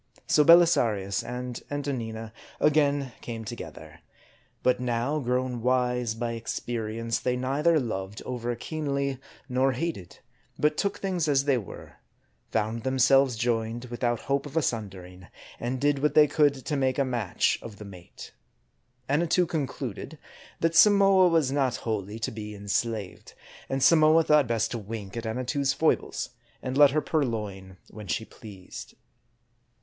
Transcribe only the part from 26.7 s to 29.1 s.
let her purloin when she pleased.